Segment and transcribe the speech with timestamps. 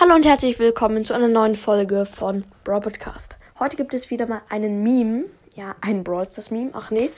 [0.00, 3.36] Hallo und herzlich willkommen zu einer neuen Folge von Brawl Podcast.
[3.58, 7.10] Heute gibt es wieder mal einen Meme, ja, ein Brawl Stars Meme, ach nee,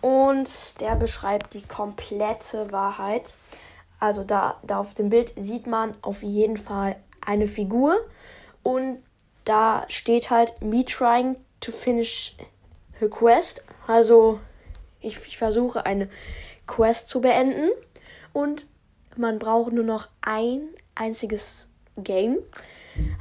[0.00, 3.34] und der beschreibt die komplette Wahrheit.
[3.98, 7.96] Also da, da auf dem Bild sieht man auf jeden Fall eine Figur
[8.62, 9.02] und
[9.44, 12.36] da steht halt me trying to finish
[13.02, 13.64] a quest.
[13.88, 14.38] Also
[15.00, 16.08] ich, ich versuche eine
[16.68, 17.70] Quest zu beenden
[18.32, 18.68] und
[19.16, 21.66] man braucht nur noch ein einziges
[21.96, 22.38] Game.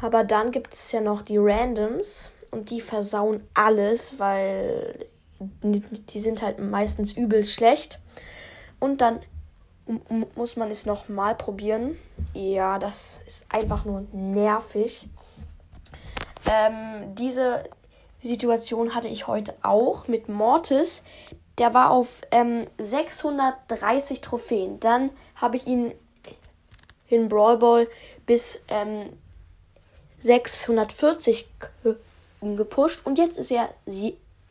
[0.01, 5.07] Aber dann gibt es ja noch die Randoms und die versauen alles, weil
[5.39, 7.99] die sind halt meistens übel schlecht.
[8.79, 9.19] Und dann
[10.35, 11.97] muss man es nochmal probieren.
[12.33, 15.07] Ja, das ist einfach nur nervig.
[16.45, 17.63] Ähm, diese
[18.21, 21.03] Situation hatte ich heute auch mit Mortis.
[21.57, 24.79] Der war auf ähm, 630 Trophäen.
[24.79, 25.93] Dann habe ich ihn
[27.09, 27.87] in Brawl Ball
[28.25, 29.09] bis ähm,
[30.19, 31.47] 640
[32.41, 33.69] gepusht und jetzt ist er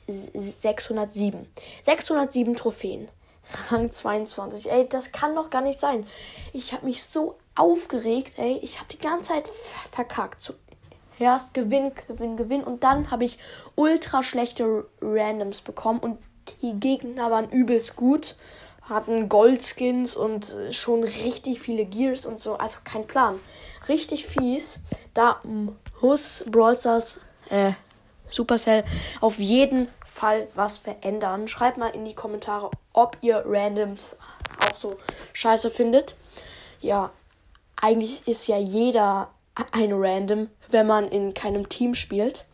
[0.07, 1.47] 607.
[1.83, 3.09] 607 Trophäen.
[3.71, 4.71] Rang 22.
[4.71, 6.07] Ey, das kann doch gar nicht sein.
[6.53, 8.59] Ich habe mich so aufgeregt, ey.
[8.63, 9.49] Ich habe die ganze Zeit
[9.91, 10.43] verkackt.
[10.43, 13.39] Zuerst Gewinn, Gewinn, Gewinn und dann habe ich
[13.75, 16.19] ultra schlechte Randoms bekommen und
[16.63, 18.37] die Gegner waren übelst gut
[18.89, 22.55] hatten Goldskins und äh, schon richtig viele Gears und so.
[22.57, 23.39] Also kein Plan.
[23.89, 24.81] Richtig fies.
[25.15, 25.41] Da
[26.01, 27.73] muss Brawl Stars, äh,
[28.31, 28.85] Supercell
[29.21, 31.49] auf jeden Fall was verändern.
[31.49, 34.17] Schreibt mal in die Kommentare, ob ihr Randoms
[34.65, 34.97] auch so
[35.33, 36.17] scheiße findet.
[36.81, 37.11] Ja,
[37.81, 39.31] eigentlich ist ja jeder
[39.73, 42.45] ein Random, wenn man in keinem Team spielt.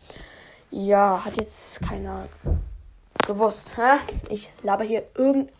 [0.70, 2.28] Ja, hat jetzt keiner
[3.26, 3.76] gewusst.
[3.76, 3.98] Hä?
[4.28, 5.50] Ich laber hier irgend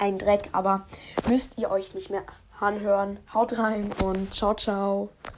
[0.00, 0.86] ein Dreck, aber
[1.28, 2.22] müsst ihr euch nicht mehr
[2.58, 3.20] anhören.
[3.32, 5.10] Haut rein und ciao, ciao.